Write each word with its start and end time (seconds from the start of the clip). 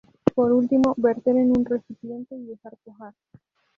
Por 0.33 0.51
último 0.51 0.95
verter 0.97 1.35
en 1.35 1.51
un 1.55 1.63
recipiente 1.63 2.35
y 2.35 2.43
dejar 2.45 2.75
cuajar. 2.83 3.13